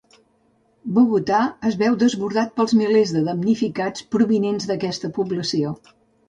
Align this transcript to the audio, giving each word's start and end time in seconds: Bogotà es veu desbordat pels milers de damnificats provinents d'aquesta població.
Bogotà 0.93 1.41
es 1.69 1.77
veu 1.81 1.97
desbordat 2.03 2.55
pels 2.61 2.73
milers 2.79 3.13
de 3.19 3.21
damnificats 3.29 4.07
provinents 4.17 4.67
d'aquesta 4.73 5.13
població. 5.21 5.77